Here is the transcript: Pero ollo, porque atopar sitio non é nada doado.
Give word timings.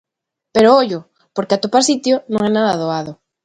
Pero 0.53 0.69
ollo, 0.81 0.99
porque 1.35 1.55
atopar 1.55 1.83
sitio 1.89 2.15
non 2.31 2.41
é 2.49 2.51
nada 2.53 2.79
doado. 2.81 3.13